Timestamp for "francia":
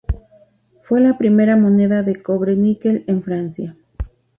3.21-3.77